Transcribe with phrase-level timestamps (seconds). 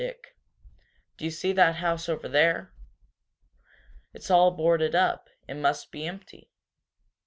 [0.01, 0.35] Dick,
[1.17, 2.73] do you see that house over there?
[4.15, 6.49] It's all boarded up it must be empty."